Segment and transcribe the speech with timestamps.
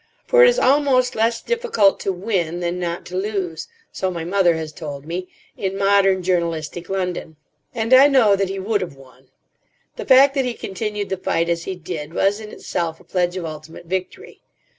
[0.25, 4.55] For it is almost less difficult to win than not to lose, so my mother
[4.55, 7.35] has told me, in modern journalistic London.
[7.75, 9.27] And I know that he would have won.
[9.97, 13.37] The fact that he continued the fight as he did was in itself a pledge
[13.37, 14.41] of ultimate victory.